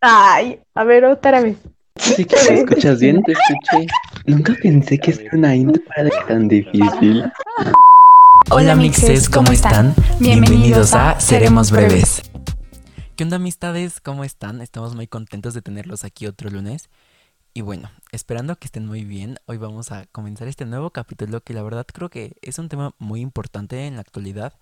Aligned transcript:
Ay, 0.00 0.60
a 0.74 0.84
ver, 0.84 1.04
otra 1.06 1.40
vez. 1.40 1.56
Sí 1.96 2.24
que 2.26 2.36
te 2.36 2.60
escuchas 2.60 3.00
bien, 3.00 3.22
te 3.22 3.32
escuché. 3.32 3.86
Nunca 4.26 4.54
pensé 4.62 4.98
que 4.98 5.12
ser 5.12 5.28
una 5.32 5.56
intro 5.56 5.82
tan 6.28 6.48
difícil. 6.48 7.24
Hola 8.50 8.74
mixes, 8.76 9.30
¿cómo 9.30 9.52
están? 9.52 9.94
Bienvenidos 10.20 10.92
a 10.92 11.18
Seremos 11.18 11.70
Breves. 11.70 12.22
¿Qué 13.16 13.24
onda 13.24 13.36
amistades? 13.36 14.00
¿Cómo 14.00 14.24
están? 14.24 14.60
Estamos 14.60 14.94
muy 14.94 15.06
contentos 15.06 15.54
de 15.54 15.62
tenerlos 15.62 16.04
aquí 16.04 16.26
otro 16.26 16.50
lunes. 16.50 16.90
Y 17.54 17.62
bueno, 17.62 17.90
esperando 18.12 18.56
que 18.56 18.66
estén 18.66 18.86
muy 18.86 19.02
bien, 19.02 19.38
hoy 19.46 19.56
vamos 19.56 19.92
a 19.92 20.04
comenzar 20.12 20.46
este 20.46 20.66
nuevo 20.66 20.90
capítulo 20.90 21.40
que 21.40 21.54
la 21.54 21.62
verdad 21.62 21.86
creo 21.90 22.10
que 22.10 22.36
es 22.42 22.58
un 22.58 22.68
tema 22.68 22.94
muy 22.98 23.22
importante 23.22 23.86
en 23.86 23.94
la 23.94 24.02
actualidad 24.02 24.52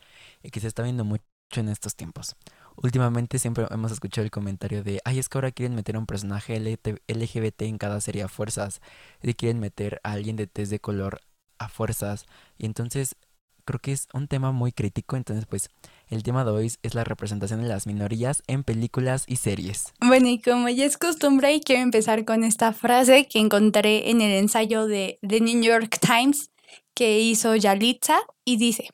y 0.44 0.50
que 0.50 0.60
se 0.60 0.68
está 0.68 0.84
viendo 0.84 1.04
mucho 1.04 1.24
en 1.56 1.70
estos 1.70 1.96
tiempos. 1.96 2.36
Últimamente 2.76 3.38
siempre 3.38 3.66
hemos 3.70 3.92
escuchado 3.92 4.24
el 4.24 4.30
comentario 4.30 4.82
de, 4.82 5.00
ay, 5.04 5.18
es 5.18 5.28
que 5.28 5.38
ahora 5.38 5.52
quieren 5.52 5.74
meter 5.74 5.96
a 5.96 5.98
un 5.98 6.06
personaje 6.06 6.58
LGBT 6.58 7.62
en 7.62 7.78
cada 7.78 8.00
serie 8.00 8.22
a 8.22 8.28
fuerzas, 8.28 8.80
y 9.22 9.34
quieren 9.34 9.60
meter 9.60 10.00
a 10.02 10.12
alguien 10.12 10.36
de 10.36 10.46
test 10.46 10.70
de 10.70 10.80
color 10.80 11.20
a 11.58 11.68
fuerzas, 11.68 12.26
y 12.58 12.66
entonces 12.66 13.16
creo 13.64 13.80
que 13.80 13.92
es 13.92 14.08
un 14.12 14.28
tema 14.28 14.52
muy 14.52 14.72
crítico, 14.72 15.16
entonces 15.16 15.46
pues 15.46 15.70
el 16.08 16.22
tema 16.22 16.44
de 16.44 16.50
hoy 16.50 16.72
es 16.82 16.94
la 16.94 17.04
representación 17.04 17.62
de 17.62 17.68
las 17.68 17.86
minorías 17.86 18.42
en 18.46 18.62
películas 18.62 19.24
y 19.26 19.36
series. 19.36 19.92
Bueno, 20.00 20.28
y 20.28 20.40
como 20.40 20.68
ya 20.68 20.84
es 20.84 20.98
costumbre, 20.98 21.60
quiero 21.60 21.82
empezar 21.82 22.24
con 22.24 22.44
esta 22.44 22.72
frase 22.72 23.26
que 23.26 23.38
encontré 23.38 24.10
en 24.10 24.20
el 24.20 24.32
ensayo 24.32 24.86
de 24.86 25.18
The 25.26 25.40
New 25.40 25.62
York 25.62 25.98
Times 26.00 26.50
que 26.94 27.20
hizo 27.20 27.56
Yalitza 27.56 28.18
y 28.44 28.56
dice, 28.56 28.88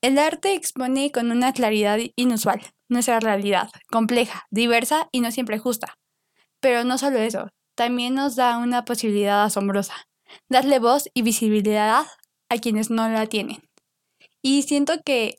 el 0.00 0.18
arte 0.18 0.54
expone 0.54 1.10
con 1.10 1.30
una 1.30 1.52
claridad 1.52 1.98
inusual 2.16 2.60
nuestra 2.88 3.20
realidad, 3.20 3.70
compleja, 3.90 4.46
diversa 4.50 5.08
y 5.12 5.20
no 5.20 5.30
siempre 5.30 5.58
justa. 5.58 5.98
Pero 6.60 6.84
no 6.84 6.98
solo 6.98 7.18
eso, 7.18 7.48
también 7.74 8.14
nos 8.14 8.36
da 8.36 8.58
una 8.58 8.84
posibilidad 8.84 9.44
asombrosa, 9.44 9.94
darle 10.48 10.78
voz 10.78 11.08
y 11.14 11.22
visibilidad 11.22 12.06
a 12.48 12.58
quienes 12.58 12.90
no 12.90 13.08
la 13.08 13.26
tienen. 13.26 13.62
Y 14.42 14.62
siento 14.62 14.94
que 15.04 15.36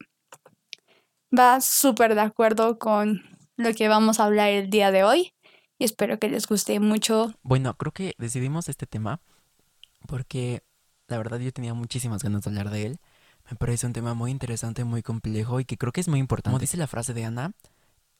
va 1.38 1.62
súper 1.62 2.16
de 2.16 2.22
acuerdo 2.22 2.78
con 2.78 3.22
lo 3.58 3.74
que 3.74 3.88
vamos 3.88 4.20
a 4.20 4.26
hablar 4.26 4.50
el 4.50 4.70
día 4.70 4.92
de 4.92 5.04
hoy 5.04 5.34
y 5.78 5.86
espero 5.86 6.20
que 6.20 6.30
les 6.30 6.48
guste 6.48 6.80
mucho. 6.80 7.34
Bueno, 7.42 7.76
creo 7.76 7.92
que 7.92 8.14
decidimos 8.18 8.70
este 8.70 8.86
tema 8.86 9.22
porque 10.08 10.64
la 11.08 11.18
verdad 11.18 11.40
yo 11.40 11.52
tenía 11.52 11.74
muchísimas 11.74 12.24
ganas 12.24 12.44
de 12.44 12.50
hablar 12.50 12.70
de 12.70 12.86
él 12.86 13.00
me 13.50 13.58
parece 13.58 13.88
un 13.88 13.94
tema 13.94 14.14
muy 14.14 14.32
interesante, 14.32 14.84
muy 14.84 15.02
complejo 15.02 15.60
y 15.60 15.66
que 15.66 15.78
creo 15.78 15.92
que 15.92 16.02
es 16.02 16.08
muy 16.08 16.20
importante. 16.20 16.50
Como 16.50 16.60
dice 16.60 16.78
la 16.78 16.88
frase 16.88 17.14
de 17.14 17.26
Ana, 17.26 17.54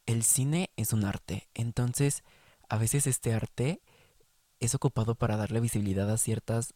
el 0.06 0.24
cine 0.24 0.72
es 0.76 0.94
un 0.94 1.06
arte. 1.06 1.50
Entonces, 1.54 2.24
a 2.68 2.78
veces 2.78 3.08
este 3.08 3.34
arte 3.34 3.82
es 4.60 4.76
ocupado 4.76 5.16
para 5.16 5.38
darle 5.38 5.60
visibilidad 5.60 6.10
a 6.10 6.18
ciertas 6.18 6.74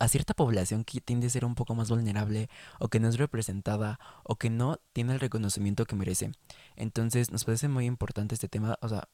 a 0.00 0.06
cierta 0.06 0.34
población 0.34 0.84
que 0.84 1.00
tiende 1.00 1.26
a 1.26 1.30
ser 1.30 1.44
un 1.44 1.56
poco 1.56 1.74
más 1.74 1.90
vulnerable 1.90 2.48
o 2.78 2.88
que 2.88 3.00
no 3.00 3.08
es 3.08 3.18
representada 3.18 3.98
o 4.22 4.36
que 4.36 4.48
no 4.48 4.78
tiene 4.92 5.14
el 5.14 5.20
reconocimiento 5.20 5.86
que 5.86 5.96
merece. 5.96 6.30
Entonces, 6.76 7.32
nos 7.32 7.44
parece 7.44 7.68
muy 7.68 7.86
importante 7.86 8.34
este 8.34 8.48
tema, 8.48 8.78
o 8.80 8.88
sea, 8.88 9.08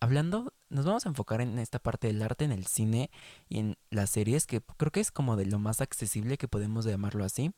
hablando, 0.00 0.54
nos 0.70 0.86
vamos 0.86 1.06
a 1.06 1.10
enfocar 1.10 1.40
en 1.40 1.58
esta 1.58 1.78
parte 1.78 2.06
del 2.06 2.22
arte 2.22 2.44
en 2.44 2.52
el 2.52 2.66
cine 2.66 3.10
y 3.48 3.58
en 3.58 3.76
las 3.90 4.10
series, 4.10 4.46
que 4.46 4.62
creo 4.78 4.90
que 4.90 5.00
es 5.00 5.10
como 5.10 5.36
de 5.36 5.46
lo 5.46 5.58
más 5.58 5.80
accesible 5.80 6.38
que 6.38 6.48
podemos 6.48 6.84
llamarlo 6.86 7.24
así. 7.24 7.52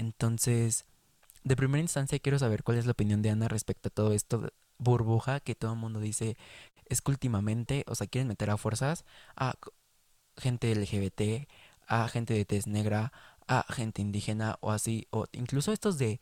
Entonces, 0.00 0.86
de 1.44 1.56
primera 1.56 1.82
instancia 1.82 2.18
quiero 2.18 2.38
saber 2.38 2.62
cuál 2.62 2.78
es 2.78 2.86
la 2.86 2.92
opinión 2.92 3.20
de 3.20 3.28
Ana 3.30 3.48
respecto 3.48 3.88
a 3.88 3.90
todo 3.90 4.12
esto 4.12 4.50
burbuja 4.78 5.40
que 5.40 5.54
todo 5.54 5.74
el 5.74 5.78
mundo 5.78 6.00
dice 6.00 6.38
es 6.86 7.02
que 7.02 7.10
últimamente, 7.10 7.84
o 7.86 7.94
sea, 7.94 8.06
quieren 8.06 8.26
meter 8.26 8.48
a 8.48 8.56
fuerzas 8.56 9.04
a 9.36 9.54
gente 10.38 10.74
LGBT, 10.74 11.46
a 11.86 12.08
gente 12.08 12.32
de 12.32 12.46
tez 12.46 12.66
negra, 12.66 13.12
a 13.46 13.70
gente 13.70 14.00
indígena 14.00 14.56
o 14.60 14.70
así, 14.70 15.06
o 15.10 15.26
incluso 15.32 15.70
estos 15.70 15.98
de 15.98 16.18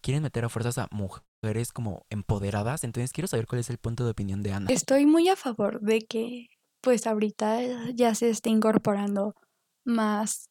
quieren 0.00 0.24
meter 0.24 0.44
a 0.44 0.48
fuerzas 0.48 0.78
a 0.78 0.88
mujeres 0.90 1.70
como 1.72 2.04
empoderadas. 2.10 2.82
Entonces 2.82 3.12
quiero 3.12 3.28
saber 3.28 3.46
cuál 3.46 3.60
es 3.60 3.70
el 3.70 3.78
punto 3.78 4.04
de 4.04 4.10
opinión 4.10 4.42
de 4.42 4.52
Ana. 4.52 4.66
Estoy 4.70 5.06
muy 5.06 5.28
a 5.28 5.36
favor 5.36 5.80
de 5.80 6.00
que 6.00 6.48
pues 6.80 7.06
ahorita 7.06 7.90
ya 7.94 8.14
se 8.16 8.30
esté 8.30 8.50
incorporando 8.50 9.36
más 9.84 10.50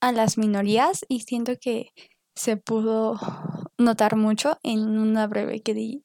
a 0.00 0.12
las 0.12 0.38
minorías 0.38 1.04
y 1.08 1.20
siento 1.20 1.54
que 1.60 1.90
se 2.34 2.56
pudo 2.56 3.18
notar 3.78 4.16
mucho 4.16 4.58
en 4.62 4.98
una 4.98 5.26
breve 5.26 5.60
que 5.62 5.74
di 5.74 6.04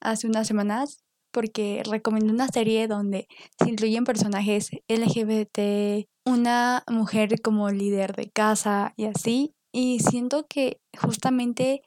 hace 0.00 0.26
unas 0.26 0.46
semanas 0.46 1.04
porque 1.30 1.82
recomendé 1.88 2.32
una 2.32 2.48
serie 2.48 2.88
donde 2.88 3.28
se 3.58 3.70
incluyen 3.70 4.04
personajes 4.04 4.70
LGBT, 4.88 6.08
una 6.24 6.84
mujer 6.90 7.40
como 7.42 7.70
líder 7.70 8.14
de 8.16 8.30
casa 8.30 8.94
y 8.96 9.04
así. 9.04 9.54
Y 9.72 10.00
siento 10.00 10.46
que 10.48 10.80
justamente 10.98 11.82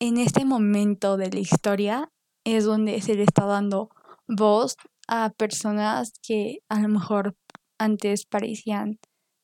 en 0.00 0.18
este 0.18 0.44
momento 0.44 1.16
de 1.16 1.30
la 1.30 1.40
historia 1.40 2.08
es 2.44 2.64
donde 2.64 3.00
se 3.02 3.14
le 3.14 3.24
está 3.24 3.46
dando 3.46 3.90
voz 4.28 4.76
a 5.08 5.30
personas 5.30 6.12
que 6.22 6.58
a 6.68 6.80
lo 6.80 6.88
mejor 6.88 7.36
antes 7.78 8.24
parecían 8.26 8.98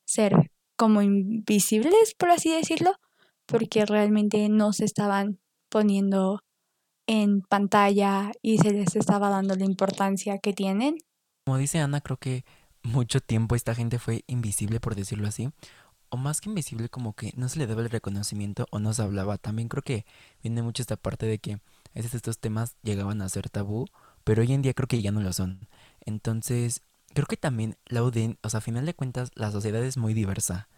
ser 0.06 0.50
como 0.76 1.02
invisibles, 1.02 2.14
por 2.16 2.30
así 2.30 2.50
decirlo, 2.50 2.94
porque 3.48 3.86
realmente 3.86 4.48
no 4.48 4.72
se 4.72 4.84
estaban 4.84 5.40
poniendo 5.70 6.40
en 7.06 7.40
pantalla 7.40 8.30
y 8.42 8.58
se 8.58 8.72
les 8.72 8.94
estaba 8.94 9.30
dando 9.30 9.56
la 9.56 9.64
importancia 9.64 10.38
que 10.38 10.52
tienen. 10.52 10.98
Como 11.44 11.56
dice 11.56 11.80
Ana, 11.80 12.00
creo 12.02 12.18
que 12.18 12.44
mucho 12.82 13.20
tiempo 13.20 13.56
esta 13.56 13.74
gente 13.74 13.98
fue 13.98 14.22
invisible, 14.26 14.80
por 14.80 14.94
decirlo 14.94 15.26
así. 15.26 15.50
O 16.10 16.16
más 16.16 16.40
que 16.40 16.50
invisible, 16.50 16.88
como 16.88 17.14
que 17.14 17.32
no 17.36 17.48
se 17.48 17.58
le 17.58 17.66
daba 17.66 17.82
el 17.82 17.90
reconocimiento 17.90 18.66
o 18.70 18.78
no 18.78 18.92
se 18.92 19.02
hablaba. 19.02 19.38
También 19.38 19.68
creo 19.68 19.82
que 19.82 20.04
viene 20.42 20.62
mucho 20.62 20.82
esta 20.82 20.96
parte 20.96 21.26
de 21.26 21.38
que 21.38 21.58
estos 21.94 22.38
temas 22.38 22.76
llegaban 22.82 23.22
a 23.22 23.28
ser 23.28 23.48
tabú, 23.48 23.86
pero 24.24 24.42
hoy 24.42 24.52
en 24.52 24.62
día 24.62 24.74
creo 24.74 24.88
que 24.88 25.02
ya 25.02 25.10
no 25.10 25.20
lo 25.20 25.32
son. 25.32 25.68
Entonces, 26.04 26.82
creo 27.14 27.26
que 27.26 27.36
también 27.36 27.76
la 27.86 28.00
audiencia, 28.00 28.38
o 28.42 28.50
sea, 28.50 28.58
a 28.58 28.62
final 28.62 28.84
de 28.86 28.94
cuentas, 28.94 29.30
la 29.34 29.50
sociedad 29.50 29.82
es 29.82 29.96
muy 29.96 30.12
diversa. 30.14 30.68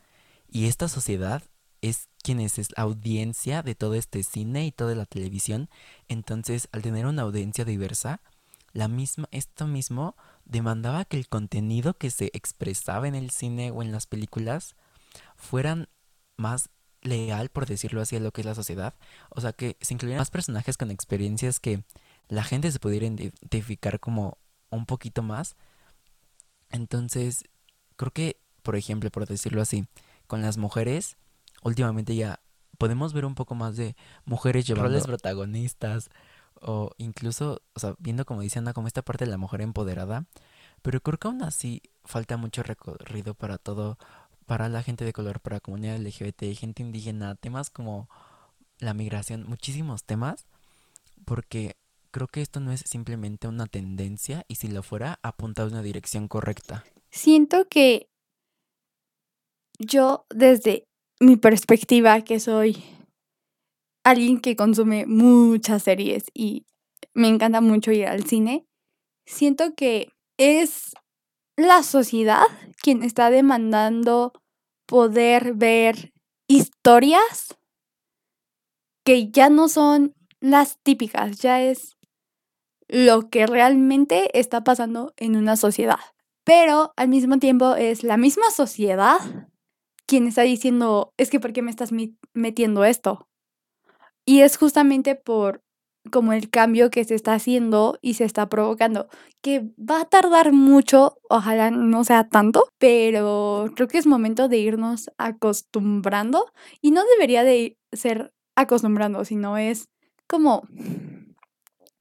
Y 0.48 0.66
esta 0.66 0.88
sociedad 0.88 1.42
es 1.82 2.08
quien 2.22 2.40
es, 2.40 2.56
la 2.76 2.82
audiencia 2.82 3.62
de 3.62 3.74
todo 3.74 3.94
este 3.94 4.22
cine 4.22 4.66
y 4.66 4.72
toda 4.72 4.94
la 4.94 5.06
televisión. 5.06 5.68
Entonces, 6.08 6.68
al 6.72 6.82
tener 6.82 7.06
una 7.06 7.22
audiencia 7.22 7.64
diversa, 7.64 8.20
la 8.72 8.88
misma, 8.88 9.28
esto 9.32 9.66
mismo 9.66 10.16
demandaba 10.44 11.04
que 11.04 11.16
el 11.16 11.28
contenido 11.28 11.94
que 11.94 12.10
se 12.10 12.30
expresaba 12.32 13.08
en 13.08 13.14
el 13.14 13.30
cine 13.30 13.70
o 13.70 13.82
en 13.82 13.92
las 13.92 14.06
películas 14.06 14.76
fueran 15.36 15.88
más 16.36 16.70
leal, 17.02 17.48
por 17.48 17.66
decirlo 17.66 18.00
así, 18.00 18.16
a 18.16 18.20
lo 18.20 18.32
que 18.32 18.42
es 18.42 18.46
la 18.46 18.54
sociedad. 18.54 18.94
O 19.30 19.40
sea, 19.40 19.52
que 19.52 19.76
se 19.80 19.94
incluyeran 19.94 20.20
más 20.20 20.30
personajes 20.30 20.76
con 20.76 20.90
experiencias 20.90 21.60
que 21.60 21.82
la 22.28 22.44
gente 22.44 22.70
se 22.70 22.78
pudiera 22.78 23.06
identificar 23.06 23.98
como 24.00 24.38
un 24.70 24.86
poquito 24.86 25.22
más. 25.22 25.56
Entonces, 26.70 27.44
creo 27.96 28.12
que, 28.12 28.40
por 28.62 28.76
ejemplo, 28.76 29.10
por 29.10 29.26
decirlo 29.26 29.62
así, 29.62 29.86
con 30.26 30.42
las 30.42 30.56
mujeres, 30.58 31.16
últimamente 31.62 32.14
ya 32.14 32.40
podemos 32.78 33.12
ver 33.12 33.24
un 33.24 33.34
poco 33.34 33.54
más 33.54 33.76
de 33.76 33.96
mujeres 34.24 34.66
llevando 34.66 34.88
roles 34.88 35.06
protagonistas 35.06 36.10
o 36.60 36.92
incluso, 36.98 37.62
o 37.74 37.80
sea, 37.80 37.94
viendo 37.98 38.24
como 38.24 38.40
dice 38.40 38.58
Ana, 38.58 38.72
como 38.72 38.86
esta 38.86 39.02
parte 39.02 39.24
de 39.24 39.30
la 39.30 39.36
mujer 39.38 39.60
empoderada, 39.60 40.26
pero 40.82 41.00
creo 41.00 41.18
que 41.18 41.28
aún 41.28 41.42
así 41.42 41.82
falta 42.04 42.36
mucho 42.36 42.62
recorrido 42.62 43.34
para 43.34 43.58
todo, 43.58 43.98
para 44.46 44.68
la 44.68 44.82
gente 44.82 45.04
de 45.04 45.12
color, 45.12 45.40
para 45.40 45.56
la 45.56 45.60
comunidad 45.60 45.98
LGBT, 45.98 46.56
gente 46.56 46.82
indígena, 46.82 47.34
temas 47.34 47.70
como 47.70 48.08
la 48.78 48.94
migración, 48.94 49.44
muchísimos 49.46 50.04
temas, 50.04 50.46
porque 51.24 51.76
creo 52.10 52.28
que 52.28 52.40
esto 52.40 52.60
no 52.60 52.72
es 52.72 52.80
simplemente 52.80 53.46
una 53.46 53.66
tendencia 53.66 54.44
y 54.48 54.56
si 54.56 54.68
lo 54.68 54.82
fuera, 54.82 55.18
apunta 55.22 55.62
a 55.62 55.66
una 55.66 55.82
dirección 55.82 56.28
correcta. 56.28 56.84
Siento 57.10 57.68
que 57.68 58.08
yo 59.78 60.26
desde 60.30 60.89
mi 61.20 61.36
perspectiva, 61.36 62.22
que 62.22 62.40
soy 62.40 62.82
alguien 64.04 64.40
que 64.40 64.56
consume 64.56 65.04
muchas 65.06 65.82
series 65.82 66.24
y 66.32 66.64
me 67.12 67.28
encanta 67.28 67.60
mucho 67.60 67.92
ir 67.92 68.06
al 68.06 68.24
cine, 68.24 68.66
siento 69.26 69.74
que 69.74 70.08
es 70.38 70.92
la 71.56 71.82
sociedad 71.82 72.46
quien 72.82 73.02
está 73.02 73.28
demandando 73.28 74.32
poder 74.86 75.52
ver 75.54 76.12
historias 76.48 77.58
que 79.04 79.30
ya 79.30 79.50
no 79.50 79.68
son 79.68 80.14
las 80.40 80.78
típicas, 80.82 81.38
ya 81.38 81.62
es 81.62 81.98
lo 82.88 83.28
que 83.28 83.46
realmente 83.46 84.38
está 84.38 84.64
pasando 84.64 85.12
en 85.16 85.36
una 85.36 85.56
sociedad. 85.56 86.00
Pero 86.44 86.92
al 86.96 87.08
mismo 87.08 87.38
tiempo 87.38 87.74
es 87.74 88.02
la 88.02 88.16
misma 88.16 88.50
sociedad 88.50 89.18
quien 90.10 90.26
está 90.26 90.42
diciendo, 90.42 91.14
es 91.18 91.30
que 91.30 91.38
¿por 91.38 91.52
qué 91.52 91.62
me 91.62 91.70
estás 91.70 91.90
metiendo 92.34 92.84
esto? 92.84 93.28
Y 94.24 94.40
es 94.40 94.56
justamente 94.56 95.14
por 95.14 95.62
como 96.10 96.32
el 96.32 96.50
cambio 96.50 96.90
que 96.90 97.04
se 97.04 97.14
está 97.14 97.34
haciendo 97.34 97.96
y 98.02 98.14
se 98.14 98.24
está 98.24 98.48
provocando, 98.48 99.06
que 99.40 99.70
va 99.78 100.00
a 100.00 100.04
tardar 100.06 100.50
mucho, 100.50 101.16
ojalá 101.28 101.70
no 101.70 102.02
sea 102.02 102.28
tanto, 102.28 102.72
pero 102.78 103.70
creo 103.76 103.86
que 103.86 103.98
es 103.98 104.06
momento 104.08 104.48
de 104.48 104.58
irnos 104.58 105.12
acostumbrando 105.16 106.50
y 106.80 106.90
no 106.90 107.02
debería 107.14 107.44
de 107.44 107.78
ser 107.92 108.32
acostumbrando, 108.56 109.24
sino 109.24 109.58
es 109.58 109.90
como, 110.26 110.66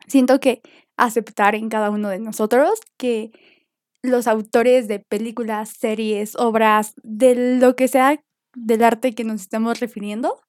siento 0.08 0.40
que 0.40 0.64
aceptar 0.98 1.54
en 1.54 1.70
cada 1.70 1.92
uno 1.92 2.10
de 2.10 2.20
nosotros 2.20 2.80
que 2.98 3.32
los 4.02 4.28
autores 4.28 4.88
de 4.88 5.00
películas, 5.00 5.70
series, 5.70 6.36
obras, 6.36 6.94
de 7.04 7.58
lo 7.60 7.76
que 7.76 7.88
sea 7.88 8.24
del 8.56 8.84
arte 8.84 9.14
que 9.14 9.24
nos 9.24 9.42
estamos 9.42 9.80
refiriendo, 9.80 10.42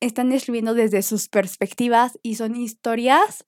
están 0.00 0.32
escribiendo 0.32 0.74
desde 0.74 1.02
sus 1.02 1.28
perspectivas 1.28 2.18
y 2.22 2.34
son 2.34 2.56
historias 2.56 3.46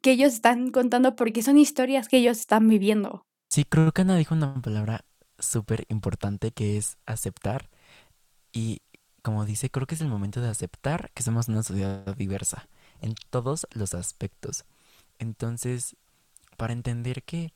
que 0.00 0.12
ellos 0.12 0.32
están 0.32 0.70
contando 0.70 1.14
porque 1.14 1.42
son 1.42 1.58
historias 1.58 2.08
que 2.08 2.18
ellos 2.18 2.38
están 2.38 2.68
viviendo. 2.68 3.26
Sí, 3.48 3.64
creo 3.64 3.92
que 3.92 4.02
Ana 4.02 4.16
dijo 4.16 4.34
una 4.34 4.60
palabra 4.60 5.04
súper 5.38 5.84
importante 5.88 6.50
que 6.52 6.78
es 6.78 6.96
aceptar. 7.06 7.68
Y 8.52 8.80
como 9.22 9.44
dice, 9.44 9.70
creo 9.70 9.86
que 9.86 9.94
es 9.94 10.00
el 10.00 10.08
momento 10.08 10.40
de 10.40 10.48
aceptar 10.48 11.10
que 11.12 11.22
somos 11.22 11.48
una 11.48 11.62
sociedad 11.62 12.16
diversa 12.16 12.68
en 13.00 13.14
todos 13.30 13.66
los 13.72 13.94
aspectos. 13.94 14.64
Entonces, 15.18 15.96
para 16.56 16.72
entender 16.72 17.22
que 17.22 17.52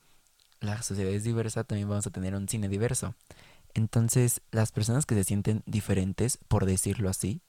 la 0.60 0.82
sociedad 0.82 1.12
es 1.12 1.24
diversa, 1.24 1.64
también 1.64 1.88
vamos 1.88 2.06
a 2.06 2.10
tener 2.10 2.34
un 2.34 2.48
cine 2.48 2.68
diverso. 2.68 3.14
Entonces, 3.74 4.40
las 4.52 4.72
personas 4.72 5.04
que 5.04 5.14
se 5.14 5.24
sienten 5.24 5.62
diferentes, 5.66 6.38
por 6.48 6.64
decirlo 6.64 7.10
así, 7.10 7.42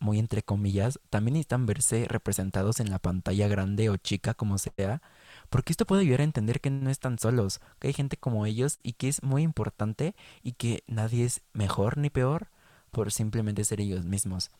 muy 0.00 0.18
entre 0.18 0.42
comillas, 0.42 0.98
también 1.10 1.34
necesitan 1.34 1.64
verse 1.64 2.06
representados 2.08 2.80
en 2.80 2.90
la 2.90 2.98
pantalla 2.98 3.46
grande 3.46 3.88
o 3.88 3.96
chica, 3.96 4.34
como 4.34 4.58
sea, 4.58 5.00
porque 5.48 5.72
esto 5.72 5.86
puede 5.86 6.02
ayudar 6.02 6.20
a 6.20 6.24
entender 6.24 6.60
que 6.60 6.70
no 6.70 6.90
están 6.90 7.18
solos, 7.18 7.60
que 7.78 7.88
hay 7.88 7.94
gente 7.94 8.16
como 8.16 8.44
ellos 8.44 8.80
y 8.82 8.94
que 8.94 9.08
es 9.08 9.22
muy 9.22 9.42
importante 9.42 10.16
y 10.42 10.52
que 10.52 10.82
nadie 10.88 11.24
es 11.24 11.42
mejor 11.52 11.98
ni 11.98 12.10
peor 12.10 12.48
por 12.90 13.12
simplemente 13.12 13.64
ser 13.64 13.80
ellos 13.80 14.04
mismos. 14.04 14.50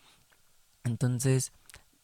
Entonces, 0.85 1.53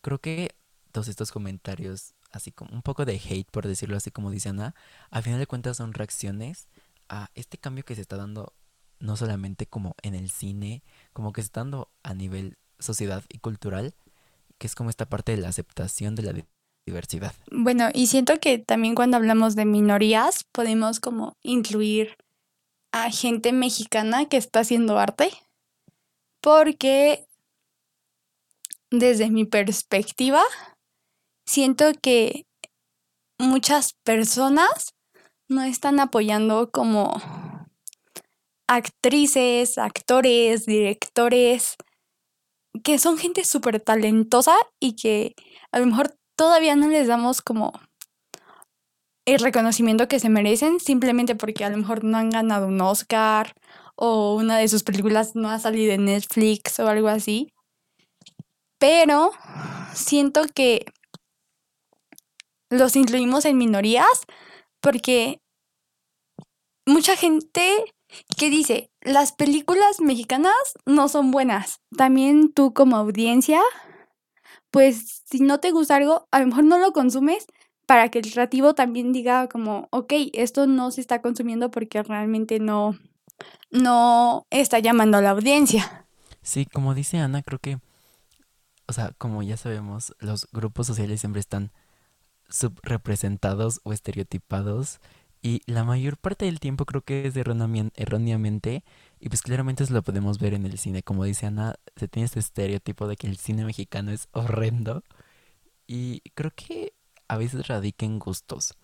creo 0.01 0.19
que 0.19 0.55
todos 0.91 1.09
estos 1.09 1.31
comentarios, 1.31 2.15
así 2.31 2.53
como 2.53 2.73
un 2.73 2.83
poco 2.83 3.05
de 3.05 3.15
hate, 3.15 3.51
por 3.51 3.67
decirlo 3.67 3.97
así 3.97 4.11
como 4.11 4.31
dice 4.31 4.51
Ana, 4.51 4.75
al 5.11 5.23
final 5.23 5.39
de 5.39 5.47
cuentas 5.47 5.77
son 5.77 5.93
reacciones 5.93 6.69
a 7.09 7.31
este 7.35 7.59
cambio 7.59 7.85
que 7.85 7.95
se 7.95 8.03
está 8.03 8.17
dando 8.17 8.53
no 9.01 9.17
solamente 9.17 9.67
como 9.67 9.95
en 10.03 10.15
el 10.15 10.31
cine, 10.31 10.83
como 11.13 11.33
que 11.33 11.43
se 11.43 11.47
está 11.47 11.61
dando 11.61 11.91
a 12.03 12.15
nivel 12.15 12.59
sociedad 12.79 13.25
y 13.29 13.39
cultural, 13.39 13.95
que 14.59 14.67
es 14.67 14.75
como 14.75 14.91
esta 14.91 15.09
parte 15.09 15.33
de 15.33 15.43
la 15.43 15.49
aceptación 15.49 16.15
de 16.15 16.23
la 16.23 16.35
diversidad. 16.87 17.35
Bueno, 17.51 17.89
y 17.95 18.09
siento 18.09 18.39
que 18.41 18.59
también 18.59 18.95
cuando 18.95 19.17
hablamos 19.17 19.55
de 19.55 19.65
minorías 19.65 20.45
podemos 20.53 21.01
como 21.01 21.37
incluir 21.43 22.17
a 22.93 23.11
gente 23.11 23.53
mexicana 23.53 24.29
que 24.29 24.37
está 24.37 24.61
haciendo 24.61 24.99
arte, 24.99 25.31
porque 26.41 27.27
desde 28.91 29.31
mi 29.31 29.45
perspectiva, 29.45 30.43
siento 31.49 31.93
que 32.03 32.47
muchas 33.39 33.95
personas 34.05 34.95
no 35.49 35.62
están 35.62 35.99
apoyando 35.99 36.71
como 36.71 37.21
actrices, 38.69 39.79
actores, 39.79 40.67
directores, 40.67 41.77
que 42.85 42.99
son 42.99 43.17
gente 43.17 43.45
súper 43.45 43.81
talentosa 43.81 44.55
y 44.79 44.95
que 44.95 45.35
a 45.73 45.79
lo 45.79 45.87
mejor 45.87 46.15
todavía 46.37 46.77
no 46.77 46.89
les 46.89 47.09
damos 47.09 47.41
como 47.41 47.73
el 49.25 49.41
reconocimiento 49.41 50.06
que 50.06 50.21
se 50.21 50.29
merecen 50.29 50.81
simplemente 50.81 51.35
porque 51.35 51.65
a 51.65 51.71
lo 51.71 51.79
mejor 51.79 52.05
no 52.05 52.19
han 52.19 52.29
ganado 52.29 52.67
un 52.67 52.81
Oscar 52.83 53.55
o 53.97 54.35
una 54.35 54.59
de 54.59 54.69
sus 54.69 54.83
películas 54.83 55.35
no 55.35 55.51
ha 55.51 55.59
salido 55.59 55.94
en 55.94 56.05
Netflix 56.05 56.79
o 56.79 56.89
algo 56.89 57.09
así. 57.09 57.53
Pero 58.79 59.33
siento 59.94 60.43
que 60.55 60.85
los 62.70 62.97
incluimos 62.97 63.44
en 63.44 63.59
minorías 63.59 64.26
porque 64.81 65.41
mucha 66.87 67.17
gente 67.17 67.94
que 68.37 68.50
dice, 68.50 68.91
las 69.03 69.32
películas 69.32 70.00
mexicanas 70.00 70.53
no 70.87 71.09
son 71.09 71.31
buenas. 71.31 71.81
También 71.97 72.53
tú 72.53 72.73
como 72.73 72.97
audiencia, 72.97 73.61
pues 74.70 75.23
si 75.26 75.41
no 75.41 75.61
te 75.61 75.70
gusta 75.70 75.97
algo, 75.97 76.26
a 76.31 76.41
lo 76.41 76.47
mejor 76.47 76.65
no 76.65 76.79
lo 76.79 76.93
consumes 76.93 77.47
para 77.87 78.11
que 78.11 78.19
el 78.19 78.31
creativo 78.31 78.75
también 78.75 79.12
diga 79.12 79.49
como, 79.49 79.88
ok, 79.91 80.12
esto 80.35 80.67
no 80.67 80.91
se 80.91 81.00
está 81.00 81.23
consumiendo 81.23 81.70
porque 81.70 82.03
realmente 82.03 82.61
no, 82.61 82.99
no 83.70 84.47
está 84.50 84.79
llamando 84.79 85.19
a 85.19 85.23
la 85.23 85.31
audiencia. 85.31 86.06
Sí, 86.43 86.67
como 86.67 86.94
dice 86.94 87.19
Ana, 87.19 87.43
creo 87.43 87.59
que, 87.59 87.79
o 88.87 88.93
sea, 88.93 89.12
como 89.19 89.43
ya 89.43 89.56
sabemos, 89.56 90.15
los 90.19 90.49
grupos 90.53 90.87
sociales 90.87 91.20
siempre 91.20 91.41
están 91.41 91.73
subrepresentados 92.49 93.81
o 93.85 93.93
estereotipados 93.93 95.00
y 95.43 95.62
la 95.67 95.85
mayor 95.85 96.17
parte 96.17 96.47
del 96.47 96.61
tiempo 96.61 96.85
creo 96.85 97.03
que 97.03 97.27
es 97.27 97.37
erróneamente. 97.37 98.85
Y 99.21 99.29
pues 99.29 99.43
claramente 99.43 99.85
eso 99.85 99.95
lo 99.95 100.03
podemos 100.03 100.39
ver 100.39 100.55
en 100.55 100.67
el 100.67 100.79
cine. 100.79 101.03
Como 101.03 101.25
dice 101.25 101.47
Ana, 101.47 101.77
se 101.97 102.09
tiene 102.09 102.27
este 102.27 102.41
estereotipo 102.41 103.06
de 103.06 103.17
que 103.17 103.29
el 103.29 103.37
cine 103.37 103.65
mexicano 103.65 104.11
es 104.11 104.29
horrendo. 104.33 105.05
Y 105.87 106.21
creo 106.35 106.53
que 106.55 106.93
a 107.29 107.37
veces 107.37 107.69
radica 107.69 108.05
en 108.05 108.19
gustos. 108.19 108.75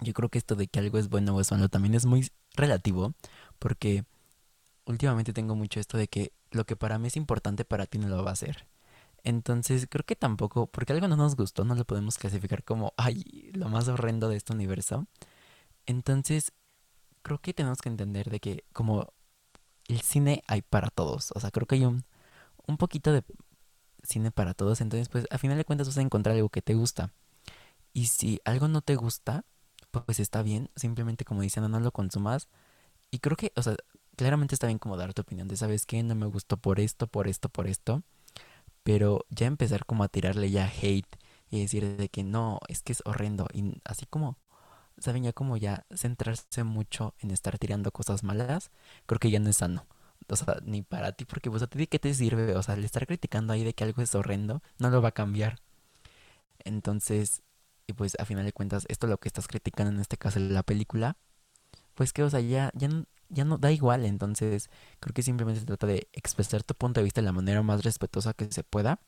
Yo 0.00 0.12
creo 0.12 0.28
que 0.28 0.38
esto 0.38 0.54
de 0.54 0.68
que 0.68 0.78
algo 0.78 0.98
es 0.98 1.08
bueno 1.08 1.34
o 1.34 1.40
es 1.40 1.50
malo 1.50 1.68
también 1.68 1.94
es 1.94 2.06
muy 2.06 2.30
relativo. 2.54 3.14
Porque 3.58 4.04
últimamente 4.86 5.32
tengo 5.32 5.56
mucho 5.56 5.80
esto 5.80 5.98
de 5.98 6.06
que 6.08 6.32
lo 6.52 6.64
que 6.64 6.76
para 6.76 6.98
mí 6.98 7.08
es 7.08 7.16
importante 7.16 7.64
para 7.64 7.86
ti 7.86 7.98
no 7.98 8.08
lo 8.08 8.22
va 8.24 8.32
a 8.32 8.36
ser. 8.36 8.66
Entonces 9.24 9.86
creo 9.88 10.04
que 10.04 10.16
tampoco, 10.16 10.66
porque 10.66 10.92
algo 10.92 11.08
no 11.08 11.16
nos 11.16 11.36
gustó, 11.36 11.64
no 11.64 11.74
lo 11.74 11.84
podemos 11.84 12.18
clasificar 12.18 12.64
como, 12.64 12.92
ay, 12.96 13.50
lo 13.54 13.68
más 13.68 13.88
horrendo 13.88 14.28
de 14.28 14.36
este 14.36 14.52
universo. 14.52 15.06
Entonces, 15.86 16.52
creo 17.22 17.38
que 17.40 17.54
tenemos 17.54 17.80
que 17.80 17.88
entender 17.88 18.30
de 18.30 18.40
que 18.40 18.64
como 18.72 19.12
el 19.88 20.00
cine 20.02 20.42
hay 20.48 20.62
para 20.62 20.90
todos. 20.90 21.32
O 21.34 21.40
sea, 21.40 21.50
creo 21.50 21.66
que 21.66 21.76
hay 21.76 21.84
un, 21.84 22.04
un 22.66 22.76
poquito 22.78 23.12
de 23.12 23.24
cine 24.02 24.30
para 24.30 24.54
todos. 24.54 24.80
Entonces, 24.80 25.08
pues 25.08 25.26
a 25.30 25.38
final 25.38 25.58
de 25.58 25.64
cuentas 25.64 25.88
vas 25.88 25.98
a 25.98 26.02
encontrar 26.02 26.36
algo 26.36 26.48
que 26.48 26.62
te 26.62 26.74
gusta. 26.74 27.12
Y 27.92 28.06
si 28.06 28.40
algo 28.44 28.68
no 28.68 28.82
te 28.82 28.96
gusta, 28.96 29.44
pues 29.90 30.20
está 30.20 30.42
bien. 30.42 30.70
Simplemente 30.76 31.24
como 31.24 31.42
diciendo, 31.42 31.68
no 31.68 31.80
lo 31.80 31.92
consumas. 31.92 32.48
Y 33.10 33.18
creo 33.20 33.36
que, 33.36 33.52
o 33.56 33.62
sea, 33.62 33.76
claramente 34.16 34.54
está 34.54 34.66
bien 34.66 34.78
como 34.78 34.96
dar 34.96 35.14
tu 35.14 35.22
opinión 35.22 35.48
de, 35.48 35.56
¿sabes 35.56 35.86
qué? 35.86 36.02
No 36.02 36.14
me 36.14 36.26
gustó 36.26 36.56
por 36.56 36.80
esto, 36.80 37.06
por 37.06 37.28
esto, 37.28 37.48
por 37.48 37.66
esto. 37.66 38.02
Pero 38.82 39.26
ya 39.30 39.46
empezar 39.46 39.86
como 39.86 40.04
a 40.04 40.08
tirarle 40.08 40.50
ya 40.50 40.66
hate 40.66 41.16
y 41.50 41.60
decir 41.60 41.96
de 41.96 42.08
que 42.08 42.24
no, 42.24 42.60
es 42.68 42.82
que 42.82 42.92
es 42.92 43.02
horrendo. 43.04 43.46
Y 43.52 43.80
así 43.84 44.06
como 44.06 44.38
saben, 44.98 45.24
ya 45.24 45.32
como 45.32 45.56
ya 45.56 45.86
centrarse 45.94 46.64
mucho 46.64 47.14
en 47.20 47.30
estar 47.30 47.58
tirando 47.58 47.90
cosas 47.92 48.22
malas, 48.22 48.70
creo 49.06 49.18
que 49.18 49.30
ya 49.30 49.40
no 49.40 49.50
es 49.50 49.56
sano. 49.56 49.86
O 50.28 50.36
sea, 50.36 50.58
ni 50.64 50.82
para 50.82 51.12
ti, 51.12 51.24
porque 51.24 51.50
pues 51.50 51.62
a 51.62 51.66
ti 51.66 51.86
qué 51.86 51.98
te 51.98 52.14
sirve, 52.14 52.54
o 52.56 52.62
sea, 52.62 52.74
el 52.74 52.84
estar 52.84 53.06
criticando 53.06 53.52
ahí 53.52 53.64
de 53.64 53.74
que 53.74 53.84
algo 53.84 54.02
es 54.02 54.14
horrendo, 54.14 54.62
no 54.78 54.90
lo 54.90 55.02
va 55.02 55.08
a 55.08 55.12
cambiar. 55.12 55.58
Entonces, 56.64 57.42
y 57.86 57.92
pues 57.94 58.16
a 58.18 58.24
final 58.24 58.44
de 58.44 58.52
cuentas, 58.52 58.86
esto 58.88 59.06
lo 59.06 59.18
que 59.18 59.28
estás 59.28 59.48
criticando 59.48 59.92
en 59.92 60.00
este 60.00 60.16
caso 60.16 60.40
de 60.40 60.48
la 60.48 60.62
película, 60.62 61.16
pues 61.94 62.12
que, 62.12 62.22
o 62.22 62.30
sea, 62.30 62.40
ya, 62.40 62.70
ya, 62.74 62.88
ya 63.32 63.44
no 63.44 63.58
da 63.58 63.72
igual. 63.72 64.04
Entonces, 64.04 64.70
creo 65.00 65.14
que 65.14 65.22
simplemente 65.22 65.60
se 65.60 65.66
trata 65.66 65.86
de 65.86 66.08
expresar 66.12 66.62
tu 66.62 66.74
punto 66.74 67.00
de 67.00 67.04
vista 67.04 67.20
de 67.20 67.26
la 67.26 67.32
manera 67.32 67.62
más 67.62 67.82
respetuosa 67.82 68.34
que 68.34 68.50
se 68.52 68.62
pueda. 68.62 69.00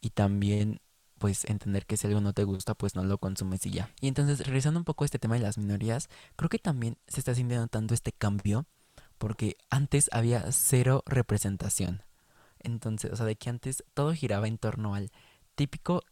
Y 0.00 0.10
también 0.10 0.80
pues 1.18 1.44
entender 1.44 1.86
que 1.86 1.96
si 1.96 2.08
algo 2.08 2.20
no 2.20 2.32
te 2.32 2.42
gusta, 2.42 2.74
pues 2.74 2.96
no 2.96 3.04
lo 3.04 3.18
consumes 3.18 3.64
y 3.66 3.70
ya. 3.70 3.88
Y 4.00 4.08
entonces, 4.08 4.44
regresando 4.44 4.80
un 4.80 4.84
poco 4.84 5.04
a 5.04 5.06
este 5.06 5.20
tema 5.20 5.36
de 5.36 5.40
las 5.40 5.56
minorías, 5.56 6.08
creo 6.34 6.48
que 6.48 6.58
también 6.58 6.98
se 7.06 7.20
está 7.20 7.32
sintiendo 7.32 7.68
tanto 7.68 7.94
este 7.94 8.10
cambio 8.10 8.66
porque 9.18 9.56
antes 9.70 10.10
había 10.12 10.50
cero 10.50 11.04
representación. 11.06 12.02
Entonces, 12.58 13.12
o 13.12 13.16
sea, 13.16 13.24
de 13.24 13.36
que 13.36 13.50
antes 13.50 13.84
todo 13.94 14.12
giraba 14.14 14.48
en 14.48 14.58
torno 14.58 14.96
al 14.96 15.12
típico 15.54 16.02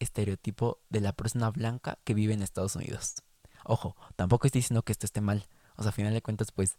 estereotipo 0.00 0.80
de 0.88 1.02
la 1.02 1.12
persona 1.12 1.50
blanca 1.50 1.98
que 2.02 2.14
vive 2.14 2.34
en 2.34 2.42
Estados 2.42 2.74
Unidos. 2.74 3.22
Ojo, 3.64 3.94
tampoco 4.16 4.48
estoy 4.48 4.60
diciendo 4.60 4.82
que 4.82 4.90
esto 4.90 5.06
esté 5.06 5.20
mal. 5.20 5.46
O 5.78 5.82
sea, 5.82 5.90
a 5.90 5.92
final 5.92 6.12
de 6.12 6.20
cuentas, 6.20 6.52
pues 6.52 6.76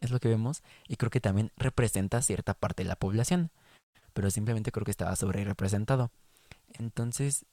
es 0.00 0.10
lo 0.10 0.20
que 0.20 0.28
vemos 0.28 0.62
y 0.88 0.96
creo 0.96 1.10
que 1.10 1.20
también 1.20 1.52
representa 1.56 2.20
cierta 2.20 2.52
parte 2.52 2.82
de 2.82 2.88
la 2.88 2.96
población. 2.96 3.50
Pero 4.12 4.30
simplemente 4.30 4.72
creo 4.72 4.84
que 4.84 4.90
estaba 4.90 5.16
sobre 5.16 5.44
representado. 5.44 6.10
Entonces, 6.74 7.46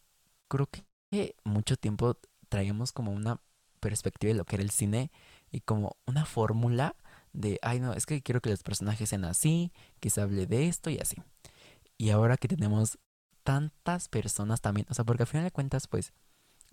creo 0.50 0.68
que 0.68 1.36
mucho 1.44 1.78
tiempo 1.78 2.18
traíamos 2.50 2.92
como 2.92 3.12
una 3.12 3.40
perspectiva 3.80 4.34
de 4.34 4.38
lo 4.38 4.46
que 4.46 4.56
era 4.58 4.64
el 4.64 4.72
cine 4.72 5.12
y 5.52 5.62
como 5.62 5.98
una 6.06 6.26
fórmula 6.26 6.96
de, 7.34 7.60
ay 7.62 7.80
no, 7.80 7.94
es 7.94 8.06
que 8.06 8.22
quiero 8.22 8.42
que 8.42 8.50
los 8.50 8.64
personajes 8.64 9.10
sean 9.10 9.26
así, 9.26 9.72
que 10.00 10.10
se 10.10 10.22
hable 10.22 10.46
de 10.48 10.68
esto 10.68 10.90
y 10.90 10.98
así. 10.98 11.18
Y 11.98 12.10
ahora 12.10 12.38
que 12.38 12.48
tenemos 12.48 12.98
tantas 13.44 14.08
personas 14.08 14.62
también, 14.62 14.88
o 14.90 14.94
sea, 14.94 15.06
porque 15.06 15.24
al 15.24 15.28
final 15.28 15.46
de 15.46 15.52
cuentas, 15.52 15.88
pues, 15.88 16.14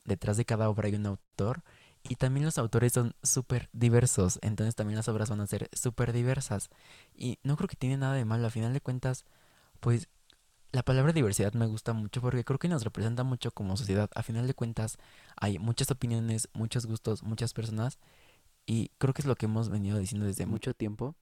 detrás 0.05 0.37
de 0.37 0.45
cada 0.45 0.69
obra 0.69 0.88
hay 0.88 0.95
un 0.95 1.07
autor 1.07 1.62
y 2.09 2.17
también 2.17 2.45
los 2.45 2.59
autores 2.59 2.93
son 2.93 3.15
súper 3.23 3.69
diversos, 3.73 4.38
entonces 4.43 4.75
también 4.75 4.97
las 4.97 5.09
obras 5.09 5.31
van 5.31 5.41
a 5.41 5.47
ser 5.47 5.69
súper 5.73 6.12
diversas. 6.12 6.71
Y 7.15 7.38
no 7.43 7.57
creo 7.57 7.69
que 7.69 7.77
tiene 7.77 7.97
nada 7.99 8.15
de 8.15 8.25
malo, 8.25 8.47
al 8.47 8.50
final 8.50 8.73
de 8.73 8.81
cuentas, 8.81 9.25
pues 9.81 10.09
la 10.73 10.83
palabra 10.83 11.12
diversidad 11.12 11.53
me 11.55 11.67
gusta 11.67 11.93
mucho 11.93 12.21
porque 12.21 12.45
creo 12.45 12.59
que 12.59 12.69
nos 12.69 12.85
representa 12.85 13.25
mucho 13.25 13.50
como 13.50 13.77
sociedad. 13.77 14.11
A 14.15 14.23
final 14.23 14.47
de 14.47 14.55
cuentas 14.55 14.99
hay 15.37 15.59
muchas 15.59 15.91
opiniones, 15.91 16.49
muchos 16.53 16.87
gustos, 16.87 17.23
muchas 17.23 17.53
personas 17.53 17.99
y 18.67 18.91
creo 18.99 19.15
que 19.15 19.23
es 19.23 19.27
lo 19.27 19.37
que 19.37 19.47
hemos 19.47 19.71
venido 19.71 19.99
diciendo 19.99 20.27
desde 20.27 20.47
mucho 20.47 20.75
tiempo. 20.75 21.15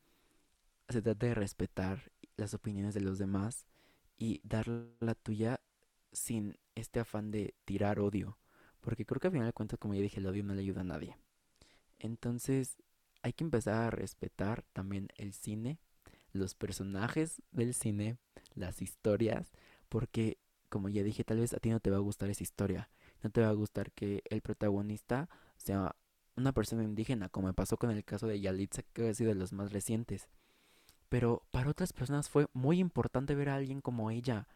Se 0.89 1.03
trata 1.03 1.27
de 1.27 1.35
respetar 1.35 2.13
las 2.37 2.55
opiniones 2.55 2.95
de 2.95 3.01
los 3.01 3.19
demás 3.19 3.67
y 4.19 4.41
dar 4.45 4.67
la 5.01 5.15
tuya 5.15 5.61
sin 6.13 6.59
este 6.75 7.01
afán 7.01 7.31
de 7.31 7.55
tirar 7.65 8.01
odio. 8.01 8.39
Porque 8.87 9.05
creo 9.05 9.19
que 9.19 9.27
a 9.27 9.33
final 9.33 9.49
de 9.49 9.53
cuentas, 9.53 9.81
como 9.81 9.95
ya 9.95 10.01
dije, 10.01 10.21
el 10.21 10.27
odio 10.29 10.45
no 10.45 10.55
le 10.55 10.61
ayuda 10.61 10.83
a 10.83 10.85
nadie. 10.85 11.17
Entonces 11.99 12.77
hay 13.21 13.33
que 13.33 13.43
empezar 13.43 13.75
a 13.75 13.91
respetar 13.91 14.63
también 14.73 15.09
el 15.17 15.33
cine, 15.33 15.81
los 16.33 16.55
personajes 16.55 17.43
del 17.51 17.75
cine, 17.75 18.17
las 18.55 18.83
historias, 18.83 19.51
porque 19.89 20.39
como 20.69 20.89
ya 20.89 21.03
dije, 21.03 21.25
tal 21.25 21.41
vez 21.41 21.53
a 21.53 21.59
ti 21.59 21.71
no 21.71 21.81
te 21.81 21.91
va 21.91 21.97
a 21.97 21.99
gustar 21.99 22.31
esa 22.31 22.45
historia. 22.45 22.89
No 23.25 23.31
te 23.31 23.41
va 23.41 23.49
a 23.49 23.55
gustar 23.55 23.91
que 23.91 24.23
el 24.31 24.41
protagonista 24.41 25.29
sea 25.57 25.97
una 26.37 26.53
persona 26.53 26.85
indígena, 26.85 27.29
como 27.29 27.49
me 27.49 27.55
pasó 27.55 27.79
con 27.79 27.91
el 27.91 28.05
caso 28.05 28.29
de 28.29 28.41
Yalitza, 28.41 28.83
que 28.93 29.09
ha 29.09 29.15
sido 29.15 29.31
de 29.31 29.35
los 29.35 29.53
más 29.53 29.73
recientes. 29.73 30.29
Pero 31.09 31.43
para 31.51 31.71
otras 31.71 31.93
personas 31.93 32.29
fue 32.29 32.47
muy 32.53 32.79
importante 32.79 33.35
ver 33.35 33.49
a 33.49 33.57
alguien 33.57 33.81
como 33.81 34.13
ella. 34.13 34.47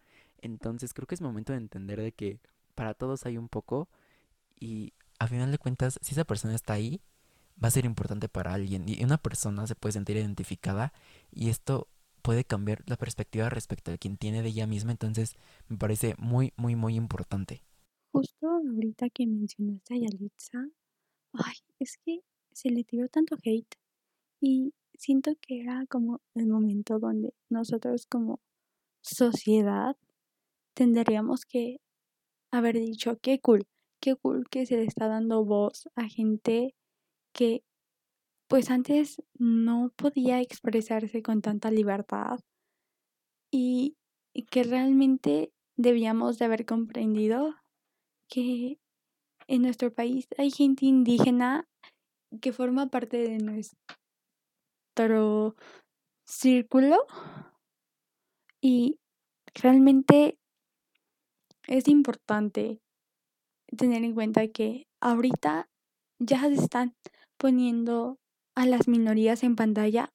Entonces 0.41 0.95
creo 0.95 1.09
que 1.09 1.17
es 1.17 1.21
momento 1.21 1.53
de 1.53 1.59
entender 1.59 2.01
de 2.01 2.13
que 2.13 2.39
para 2.77 2.95
todos 2.95 3.27
hay 3.27 3.37
un 3.37 3.49
poco 3.49 3.89
y 4.61 4.93
a 5.19 5.27
final 5.27 5.51
de 5.51 5.59
cuentas, 5.59 5.99
si 6.03 6.13
esa 6.13 6.25
persona 6.25 6.55
está 6.55 6.75
ahí, 6.75 7.01
va 7.63 7.69
a 7.69 7.73
ser 7.73 7.85
importante 7.85 8.29
para 8.29 8.55
alguien 8.55 8.89
y 8.89 9.03
una 9.03 9.19
persona 9.19 9.67
se 9.67 9.75
puede 9.75 9.93
sentir 9.93 10.17
identificada 10.17 10.93
y 11.31 11.49
esto 11.49 11.89
puede 12.23 12.45
cambiar 12.45 12.83
la 12.87 12.97
perspectiva 12.97 13.49
respecto 13.49 13.91
a 13.91 13.99
quien 13.99 14.17
tiene 14.17 14.43
de 14.43 14.51
ella 14.51 14.67
misma, 14.67 14.93
entonces 14.93 15.37
me 15.69 15.77
parece 15.77 16.15
muy, 16.19 16.53
muy, 16.57 16.77
muy 16.77 16.95
importante. 16.95 17.63
Justo 18.13 18.49
ahorita 18.49 19.09
que 19.11 19.27
mencionaste 19.27 19.95
a 19.95 19.99
Yalitza, 19.99 20.59
ay, 21.33 21.55
es 21.79 21.97
que 22.05 22.21
se 22.53 22.71
le 22.71 22.85
tiró 22.85 23.09
tanto 23.09 23.37
hate 23.43 23.77
y 24.41 24.75
siento 24.95 25.33
que 25.41 25.61
era 25.61 25.87
como 25.89 26.21
el 26.35 26.47
momento 26.47 26.99
donde 26.99 27.35
nosotros 27.49 28.07
como 28.07 28.41
sociedad 29.01 29.97
tendríamos 30.75 31.45
que 31.47 31.81
haber 32.51 32.77
dicho, 32.77 33.19
qué 33.21 33.41
cool, 33.41 33.67
qué 34.01 34.17
cool 34.17 34.49
que 34.51 34.67
se 34.67 34.77
le 34.77 34.85
está 34.85 35.09
dando 35.09 35.45
voz 35.45 35.89
a 35.95 36.09
gente 36.09 36.75
que 37.33 37.63
pues 38.49 38.71
antes 38.71 39.23
no 39.39 39.93
podía 39.95 40.41
expresarse 40.41 41.23
con 41.23 41.41
tanta 41.41 41.71
libertad 41.71 42.41
y, 43.53 43.97
que 44.51 44.65
realmente 44.65 45.53
debíamos 45.77 46.39
de 46.39 46.47
haber 46.47 46.65
comprendido 46.65 47.55
que 48.29 48.81
en 49.49 49.63
nuestro 49.63 49.93
país 49.93 50.29
hay 50.39 50.51
gente 50.51 50.87
indígena 50.87 51.69
que 52.41 52.53
forma 52.53 52.89
parte 52.89 53.19
de 53.19 53.39
nuestro 53.39 53.77
círculo 56.27 57.07
y 58.61 58.99
realmente 59.55 60.39
es 61.67 61.89
importante 61.89 62.81
tener 63.77 64.05
en 64.05 64.15
cuenta 64.15 64.49
que 64.49 64.87
ahorita 65.01 65.69
ya 66.19 66.41
se 66.41 66.55
están 66.55 66.95
poniendo 67.37 68.19
a 68.55 68.67
las 68.67 68.89
minorías 68.89 69.43
en 69.43 69.57
pantalla 69.57 70.13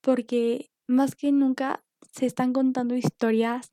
porque 0.00 0.70
más 0.86 1.14
que 1.14 1.32
nunca 1.32 1.84
se 2.12 2.26
están 2.26 2.52
contando 2.52 2.94
historias 2.96 3.70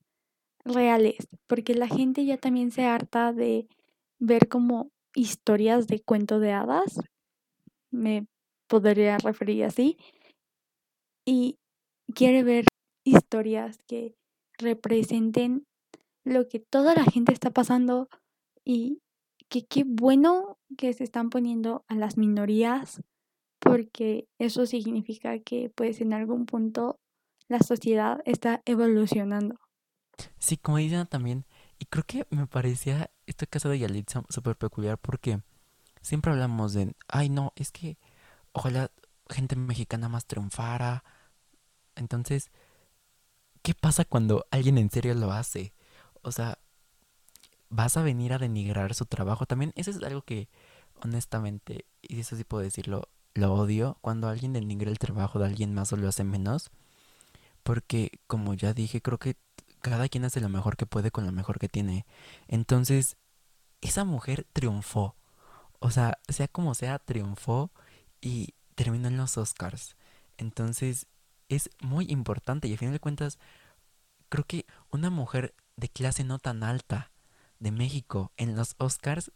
reales, 0.64 1.28
porque 1.48 1.74
la 1.74 1.88
gente 1.88 2.26
ya 2.26 2.38
también 2.38 2.72
se 2.72 2.86
harta 2.86 3.34
de 3.34 3.68
ver 4.20 4.48
como 4.48 4.92
historias 5.16 5.88
de 5.88 6.02
cuento 6.02 6.40
de 6.40 6.52
hadas, 6.52 7.00
me 7.92 8.28
podría 8.68 9.18
referir 9.18 9.64
así, 9.64 9.98
y 11.26 11.58
quiere 12.14 12.44
ver 12.44 12.66
historias 13.04 13.80
que 13.88 14.16
representen 14.58 15.66
lo 16.24 16.48
que 16.48 16.60
toda 16.60 16.94
la 16.94 17.06
gente 17.06 17.34
está 17.34 17.50
pasando 17.52 18.10
y 18.64 19.02
que 19.50 19.66
qué 19.66 19.84
bueno 19.86 20.58
que 20.78 20.94
se 20.94 21.04
están 21.04 21.30
poniendo 21.30 21.84
a 21.88 21.96
las 21.96 22.18
minorías 22.18 23.02
porque 23.60 24.28
eso 24.38 24.66
significa 24.66 25.40
que 25.40 25.72
pues 25.76 26.02
en 26.02 26.14
algún 26.14 26.46
punto 26.46 27.00
la 27.48 27.60
sociedad 27.60 28.22
está 28.26 28.62
evolucionando. 28.66 29.60
Sí, 30.38 30.58
como 30.58 30.78
dicen 30.78 31.08
también, 31.08 31.46
y 31.78 31.86
creo 31.86 32.04
que 32.06 32.26
me 32.30 32.46
parecía 32.46 33.10
este 33.26 33.48
caso 33.48 33.70
de 33.70 33.80
Yalitza 33.80 34.24
súper 34.30 34.56
peculiar 34.56 34.98
porque 34.98 35.42
siempre 36.02 36.32
hablamos 36.32 36.74
de, 36.74 36.94
ay 37.08 37.30
no, 37.30 37.54
es 37.56 37.72
que 37.72 37.98
ojalá 38.52 38.92
gente 39.30 39.56
mexicana 39.56 40.10
más 40.10 40.26
triunfara. 40.26 41.04
Entonces, 41.96 42.52
¿qué 43.62 43.74
pasa 43.74 44.06
cuando 44.06 44.46
alguien 44.52 44.78
en 44.78 44.90
serio 44.90 45.14
lo 45.16 45.32
hace? 45.32 45.74
O 46.22 46.32
sea, 46.32 46.60
vas 47.70 47.98
a 47.98 48.04
venir 48.04 48.34
a 48.34 48.38
denigrar 48.38 48.94
su 48.94 49.06
trabajo. 49.06 49.46
También 49.46 49.74
eso 49.76 49.92
es 49.92 50.02
algo 50.04 50.22
que, 50.24 50.50
honestamente, 51.02 51.86
y 52.02 52.20
eso 52.20 52.36
sí 52.36 52.44
puedo 52.44 52.64
decirlo, 52.64 53.10
lo 53.34 53.54
odio 53.54 53.98
cuando 54.02 54.28
alguien 54.28 54.54
denigra 54.54 54.92
el 54.92 55.00
trabajo 55.00 55.40
de 55.40 55.46
alguien 55.46 55.74
más 55.74 55.94
o 55.94 55.98
lo 55.98 56.08
hace 56.08 56.24
menos. 56.24 56.72
Porque, 57.64 58.20
como 58.28 58.54
ya 58.54 58.74
dije, 58.74 59.02
creo 59.02 59.18
que 59.20 59.38
cada 59.82 60.10
quien 60.10 60.26
hace 60.26 60.42
lo 60.42 60.50
mejor 60.50 60.78
que 60.78 60.86
puede 60.86 61.12
con 61.12 61.26
lo 61.26 61.32
mejor 61.32 61.60
que 61.60 61.70
tiene. 61.70 62.06
Entonces, 62.48 63.18
esa 63.82 64.04
mujer 64.04 64.46
triunfó. 64.54 65.16
O 65.80 65.92
sea, 65.92 66.20
sea 66.28 66.48
como 66.48 66.74
sea, 66.76 67.00
triunfó 67.00 67.72
y 68.22 68.56
terminó 68.76 69.08
en 69.08 69.18
los 69.18 69.38
Oscars. 69.38 69.96
Entonces, 70.38 71.08
es 71.48 71.70
muy 71.82 72.06
importante 72.10 72.68
y 72.68 72.74
a 72.74 72.78
fin 72.78 72.92
de 72.92 73.00
cuentas, 73.00 73.40
creo 74.30 74.46
que 74.46 74.66
una 74.92 75.10
mujer 75.10 75.54
de 75.78 75.90
clase 75.90 76.24
no 76.24 76.40
tan 76.40 76.64
alta 76.64 77.12
de 77.60 77.72
México 77.72 78.32
en 78.38 78.56
los 78.56 78.76
Oscars 78.78 79.32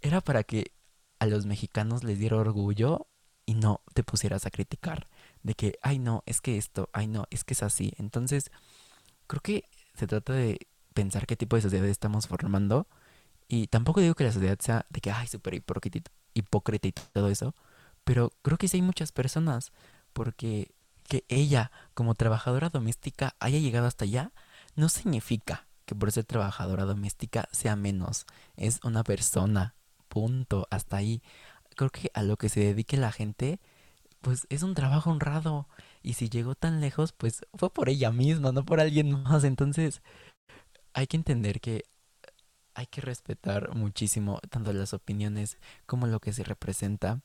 era 0.00 0.20
para 0.20 0.44
que 0.44 0.72
a 1.18 1.26
los 1.26 1.46
mexicanos 1.46 2.04
les 2.04 2.18
diera 2.18 2.36
orgullo 2.36 3.06
y 3.46 3.54
no 3.54 3.80
te 3.94 4.02
pusieras 4.02 4.46
a 4.46 4.50
criticar 4.50 5.08
de 5.42 5.54
que, 5.54 5.78
ay 5.82 5.98
no, 5.98 6.22
es 6.26 6.40
que 6.40 6.58
esto, 6.58 6.90
ay 6.92 7.06
no, 7.06 7.26
es 7.30 7.44
que 7.44 7.54
es 7.54 7.62
así. 7.62 7.92
Entonces, 7.98 8.50
creo 9.26 9.40
que 9.40 9.68
se 9.94 10.06
trata 10.06 10.32
de 10.32 10.66
pensar 10.94 11.26
qué 11.26 11.36
tipo 11.36 11.56
de 11.56 11.62
sociedad 11.62 11.86
estamos 11.86 12.26
formando 12.26 12.86
y 13.48 13.66
tampoco 13.66 14.00
digo 14.00 14.14
que 14.14 14.24
la 14.24 14.32
sociedad 14.32 14.58
sea 14.60 14.86
de 14.90 15.00
que, 15.00 15.10
ay, 15.10 15.26
súper 15.26 15.54
hipócrita 15.54 16.88
y 16.88 16.92
todo 17.12 17.28
eso, 17.28 17.54
pero 18.04 18.32
creo 18.42 18.58
que 18.58 18.68
sí 18.68 18.78
hay 18.78 18.82
muchas 18.82 19.12
personas 19.12 19.72
porque 20.12 20.74
que 21.08 21.24
ella 21.28 21.70
como 21.94 22.14
trabajadora 22.14 22.70
doméstica 22.70 23.34
haya 23.38 23.58
llegado 23.58 23.86
hasta 23.86 24.04
allá 24.04 24.32
no 24.76 24.88
significa 24.88 25.66
que 25.92 25.98
por 25.98 26.10
ser 26.10 26.24
trabajadora 26.24 26.84
doméstica 26.84 27.48
sea 27.52 27.76
menos. 27.76 28.26
Es 28.56 28.80
una 28.82 29.04
persona. 29.04 29.74
Punto. 30.08 30.66
Hasta 30.70 30.96
ahí. 30.96 31.22
Creo 31.76 31.90
que 31.90 32.10
a 32.14 32.22
lo 32.22 32.36
que 32.36 32.48
se 32.48 32.60
dedique 32.60 32.96
la 32.96 33.12
gente, 33.12 33.60
pues 34.22 34.46
es 34.48 34.62
un 34.62 34.74
trabajo 34.74 35.10
honrado. 35.10 35.68
Y 36.02 36.14
si 36.14 36.30
llegó 36.30 36.54
tan 36.54 36.80
lejos, 36.80 37.12
pues 37.12 37.46
fue 37.54 37.70
por 37.70 37.88
ella 37.88 38.10
misma, 38.10 38.52
no 38.52 38.64
por 38.64 38.80
alguien 38.80 39.22
más. 39.22 39.44
Entonces, 39.44 40.02
hay 40.94 41.06
que 41.06 41.16
entender 41.16 41.60
que 41.60 41.84
hay 42.74 42.86
que 42.86 43.02
respetar 43.02 43.74
muchísimo 43.74 44.40
tanto 44.48 44.72
las 44.72 44.94
opiniones 44.94 45.58
como 45.84 46.06
lo 46.06 46.20
que 46.20 46.32
se 46.32 46.42
representa. 46.42 47.20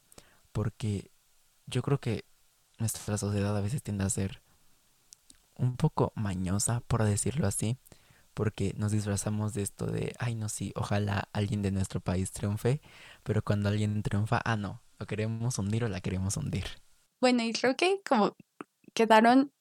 Porque 0.52 1.12
yo 1.68 1.82
creo 1.82 2.00
que 2.00 2.26
nuestra 2.80 3.18
sociedad 3.18 3.56
a 3.56 3.62
veces 3.62 3.82
tiende 3.82 4.04
a 4.04 4.10
ser 4.10 4.42
un 5.56 5.78
poco 5.78 6.12
mañosa, 6.16 6.82
por 6.82 7.04
decirlo 7.04 7.48
así 7.48 7.78
porque 8.38 8.76
nos 8.78 8.92
disfrazamos 8.92 9.56
de 9.56 9.64
esto 9.64 9.88
de, 9.88 10.14
ay 10.20 10.36
no, 10.36 10.48
sí, 10.48 10.72
ojalá 10.76 11.28
alguien 11.34 11.64
de 11.64 11.72
nuestro 11.72 12.02
país 12.02 12.32
triunfe, 12.32 12.82
pero 13.24 13.42
cuando 13.42 13.68
alguien 13.68 14.04
triunfa, 14.04 14.40
ah, 14.46 14.56
no, 14.56 14.84
lo 15.00 15.08
queremos 15.08 15.58
hundir 15.58 15.84
o 15.84 15.90
la 15.90 16.02
queremos 16.02 16.38
hundir. 16.38 16.66
Bueno, 17.20 17.42
y 17.42 17.52
creo 17.52 17.76
que 17.76 18.00
como 18.08 18.36
quedaron 18.94 19.52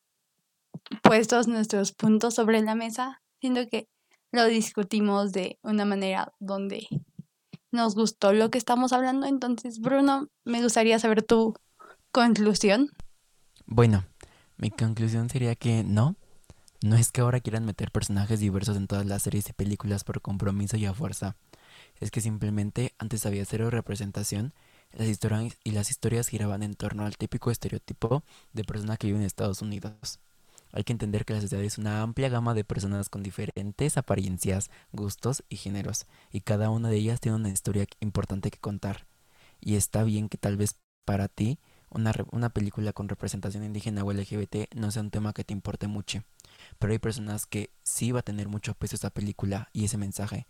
puestos 1.02 1.49
nuestros 1.49 1.92
puntos 1.92 2.35
sobre 2.35 2.61
la 2.61 2.75
mesa, 2.75 3.23
siento 3.40 3.66
que 3.66 3.88
lo 4.30 4.45
discutimos 4.45 5.33
de 5.33 5.59
una 5.62 5.87
manera 5.87 6.35
donde 6.38 6.87
nos 7.73 7.95
gustó 7.95 8.35
lo 8.35 8.50
que 8.50 8.59
estamos 8.59 8.92
hablando. 8.92 9.26
Entonces, 9.26 9.80
Bruno, 9.80 10.28
me 10.45 10.62
gustaría 10.62 10.99
saber 10.99 11.23
tu 11.23 11.54
conclusión. 12.12 12.90
Bueno, 13.64 14.04
mi 14.59 14.71
conclusión 14.71 15.30
sería 15.30 15.54
que 15.54 15.83
no, 15.83 16.16
No 16.83 16.97
es 16.97 17.11
que 17.11 17.21
ahora 17.21 17.40
quieran 17.40 17.64
meter 17.64 17.90
personajes 17.90 18.40
diversos 18.40 18.76
en 18.76 18.87
todas 18.87 19.06
las 19.06 19.23
series 19.23 19.49
y 19.49 19.52
películas 19.52 20.04
por 20.04 20.21
compromiso 20.21 20.76
y 20.76 20.87
a 20.87 20.95
fuerza. 20.95 21.37
Es 22.00 22.11
que 22.11 22.21
simplemente 22.21 22.95
antes 22.99 23.25
había 23.26 23.45
cero 23.45 23.71
representación 23.71 24.52
las 24.92 25.09
historias 25.09 25.56
y 25.64 25.73
las 25.73 25.90
historias 25.90 26.28
giraban 26.28 26.62
en 26.62 26.75
torno 26.75 27.04
al 27.04 27.16
típico 27.16 27.50
estereotipo 27.50 28.23
de 28.52 28.64
persona 28.64 28.97
que 28.97 29.09
vive 29.09 29.18
en 29.18 29.25
Estados 29.25 29.62
Unidos. 29.62 30.21
Hay 30.73 30.85
que 30.85 30.92
entender 30.92 31.25
que 31.25 31.35
la 31.35 31.40
sociedad 31.40 31.64
es 31.64 31.78
una 31.78 32.02
amplia 32.02 32.28
gama 32.28 32.54
de 32.54 32.64
personas 32.64 33.09
con 33.09 33.23
diferentes 33.23 33.97
apariencias, 33.97 34.71
gustos 34.92 35.45
y 35.49 35.56
géneros, 35.56 36.06
y 36.30 36.40
cada 36.40 36.71
una 36.71 36.88
de 36.88 36.97
ellas 36.97 37.21
tiene 37.21 37.37
una 37.37 37.50
historia 37.50 37.87
importante 38.00 38.50
que 38.50 38.59
contar. 38.59 39.06
Y 39.61 39.76
está 39.76 40.02
bien 40.02 40.28
que 40.28 40.38
tal 40.38 40.56
vez 40.56 40.76
para 41.04 41.28
ti 41.28 41.59
una, 41.90 42.12
una 42.30 42.50
película 42.50 42.92
con 42.92 43.09
representación 43.09 43.64
indígena 43.64 44.04
o 44.04 44.12
LGBT 44.12 44.75
no 44.75 44.90
sea 44.90 45.02
un 45.02 45.11
tema 45.11 45.33
que 45.33 45.45
te 45.45 45.52
importe 45.52 45.87
mucho, 45.87 46.23
pero 46.79 46.93
hay 46.93 46.99
personas 46.99 47.47
que 47.47 47.71
sí 47.83 48.13
va 48.13 48.21
a 48.21 48.25
tener 48.25 48.49
mucho 48.49 48.75
peso 48.75 48.97
esa 48.97 49.11
película 49.11 49.69
y 49.73 49.85
ese 49.85 49.99
mensaje. 49.99 50.47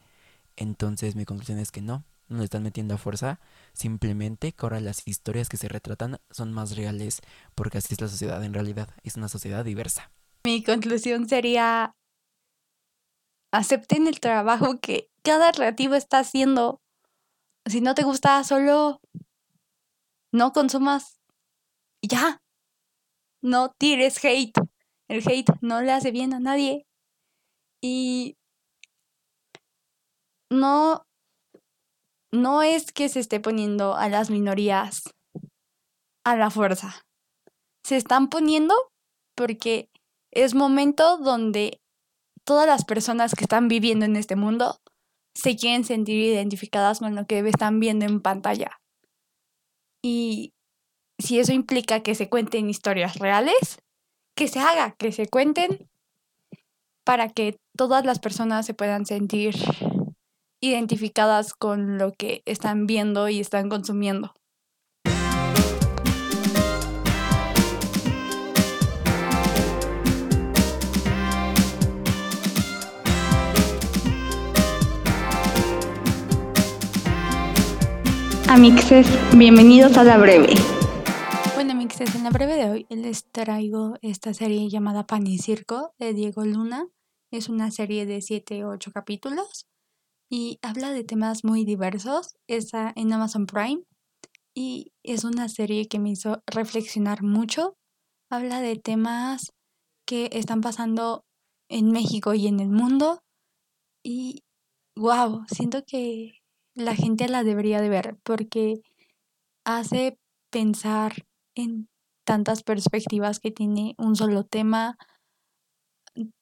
Entonces 0.57 1.17
mi 1.17 1.25
conclusión 1.25 1.59
es 1.59 1.71
que 1.71 1.83
no, 1.83 2.05
no 2.29 2.39
le 2.39 2.45
están 2.45 2.63
metiendo 2.63 2.95
a 2.95 2.99
fuerza, 2.99 3.41
simplemente 3.73 4.53
que 4.53 4.67
ahora 4.67 4.81
las 4.81 5.07
historias 5.07 5.49
que 5.49 5.57
se 5.57 5.69
retratan 5.69 6.19
son 6.31 6.53
más 6.53 6.77
reales, 6.77 7.21
porque 7.55 7.79
así 7.79 7.95
es 7.95 8.01
la 8.01 8.09
sociedad 8.09 8.43
en 8.43 8.55
realidad, 8.55 8.89
es 9.03 9.17
una 9.17 9.29
sociedad 9.29 9.65
diversa. 9.65 10.11
Mi 10.45 10.63
conclusión 10.63 11.29
sería, 11.29 11.95
acepten 13.53 14.07
el 14.07 14.21
trabajo 14.21 14.81
que 14.81 15.11
cada 15.23 15.53
creativo 15.53 15.95
está 15.95 16.21
haciendo. 16.21 16.81
Si 17.65 17.81
no 17.81 17.95
te 17.95 18.05
gusta, 18.05 18.43
solo 18.45 19.01
no 20.33 20.53
consumas. 20.53 21.21
Ya. 22.03 22.41
No 23.43 23.73
tires 23.79 24.25
hate. 24.25 24.53
El 25.09 25.23
hate 25.27 25.53
no 25.61 25.83
le 25.83 25.93
hace 25.93 26.11
bien 26.11 26.35
a 26.35 26.41
nadie. 26.41 26.85
Y 27.83 28.35
no 30.51 31.03
no 32.33 32.63
es 32.63 32.93
que 32.93 33.09
se 33.09 33.21
esté 33.21 33.41
poniendo 33.41 33.95
a 33.95 34.09
las 34.09 34.31
minorías 34.31 35.11
a 36.25 36.37
la 36.37 36.51
fuerza. 36.51 37.03
Se 37.85 37.97
están 37.97 38.29
poniendo 38.29 38.75
porque 39.37 39.89
es 40.33 40.55
momento 40.55 41.19
donde 41.19 41.81
todas 42.45 42.67
las 42.67 42.85
personas 42.85 43.35
que 43.35 43.45
están 43.45 43.69
viviendo 43.69 44.05
en 44.05 44.17
este 44.17 44.37
mundo 44.37 44.79
se 45.35 45.57
quieren 45.57 45.85
sentir 45.85 46.21
identificadas 46.23 46.99
con 46.99 47.15
lo 47.15 47.27
que 47.27 47.39
están 47.41 47.79
viendo 47.81 48.05
en 48.05 48.21
pantalla. 48.21 48.79
Y 50.03 50.53
si 51.19 51.39
eso 51.39 51.53
implica 51.53 52.03
que 52.03 52.15
se 52.15 52.29
cuenten 52.29 52.71
historias 52.71 53.17
reales, 53.19 53.79
que 54.37 54.49
se 54.49 54.61
haga, 54.61 54.93
que 54.93 55.11
se 55.11 55.26
cuenten 55.26 55.88
para 57.05 57.28
que 57.31 57.57
todas 57.76 58.05
las 58.05 58.19
personas 58.19 58.66
se 58.66 58.75
puedan 58.75 59.07
sentir 59.07 59.57
identificadas 60.61 61.55
con 61.55 61.99
lo 61.99 62.12
que 62.12 62.43
están 62.45 62.87
viendo 62.87 63.28
y 63.28 63.40
están 63.40 63.69
consumiendo. 63.71 64.35
Amixes, 78.49 79.07
bienvenidos 79.37 79.97
a 79.97 80.05
la 80.05 80.19
breve. 80.19 80.55
Amixes, 81.97 82.15
en 82.15 82.25
la 82.25 82.31
breve 82.31 82.57
de 82.57 82.71
hoy 82.71 82.87
les 82.91 83.25
traigo 83.33 83.95
esta 84.03 84.35
serie 84.35 84.69
llamada 84.69 85.07
Pan 85.07 85.26
y 85.26 85.38
Circo 85.38 85.95
de 85.99 86.12
Diego 86.12 86.45
Luna. 86.45 86.87
Es 87.31 87.49
una 87.49 87.71
serie 87.71 88.05
de 88.05 88.21
7 88.21 88.67
o 88.67 88.71
8 88.71 88.93
capítulos 88.93 89.67
y 90.29 90.59
habla 90.61 90.91
de 90.91 91.05
temas 91.05 91.43
muy 91.43 91.65
diversos. 91.65 92.37
Está 92.49 92.93
en 92.97 93.15
Amazon 93.15 93.47
Prime 93.47 93.83
y 94.55 94.93
es 95.03 95.25
una 95.25 95.49
serie 95.49 95.88
que 95.88 95.99
me 95.99 96.11
hizo 96.11 96.43
reflexionar 96.47 97.23
mucho. 97.23 97.78
Habla 98.30 98.61
de 98.61 98.76
temas 98.76 99.54
que 100.06 100.28
están 100.32 100.61
pasando 100.61 101.25
en 101.71 101.93
México 101.93 102.35
y 102.35 102.47
en 102.47 102.61
el 102.61 102.69
mundo 102.69 103.23
y 104.02 104.45
wow, 104.97 105.47
siento 105.49 105.82
que 105.87 106.43
la 106.75 106.95
gente 106.95 107.26
la 107.28 107.43
debería 107.43 107.80
de 107.80 107.89
ver 107.89 108.19
porque 108.23 108.82
hace 109.65 110.19
pensar 110.50 111.25
en 111.56 111.88
tantas 112.25 112.62
perspectivas 112.62 113.40
que 113.40 113.50
tiene 113.50 113.95
un 113.99 114.14
solo 114.14 114.45
tema, 114.45 114.97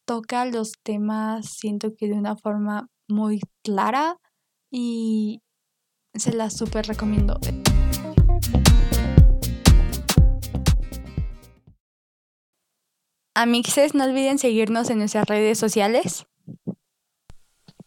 toca 0.05 0.45
los 0.45 0.73
temas, 0.83 1.47
siento 1.59 1.95
que 1.97 2.09
de 2.09 2.15
una 2.15 2.37
forma 2.37 2.89
muy 3.09 3.41
clara 3.63 4.17
y 4.71 5.41
se 6.15 6.33
la 6.33 6.51
súper 6.51 6.87
recomiendo. 6.87 7.39
Amixes, 13.37 13.95
no 13.95 14.05
olviden 14.05 14.39
seguirnos 14.39 14.91
en 14.91 14.99
nuestras 14.99 15.27
redes 15.27 15.59
sociales. 15.59 16.27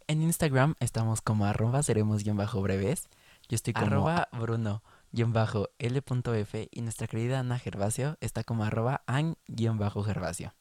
En 0.07 0.21
Instagram 0.21 0.75
estamos 0.79 1.21
como 1.21 1.45
arroba 1.45 1.83
seremos 1.83 2.23
bajo 2.23 2.61
breves. 2.61 3.09
Yo 3.49 3.55
estoy 3.55 3.73
como 3.73 3.87
arroba 3.87 4.27
bruno 4.33 4.83
l.f 5.11 6.69
y 6.71 6.81
nuestra 6.81 7.07
querida 7.07 7.39
Ana 7.39 7.59
Gervasio 7.59 8.17
está 8.21 8.43
como 8.43 8.63
arroba 8.63 9.03
an 9.07 9.37
bajo 9.73 10.03
Gervasio. 10.03 10.53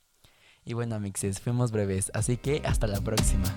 Y 0.65 0.75
bueno, 0.75 0.97
amixes, 0.97 1.41
fuimos 1.41 1.71
breves, 1.71 2.11
así 2.15 2.37
que 2.37 2.63
hasta 2.65 2.87
la 2.87 3.01
próxima. 3.01 3.55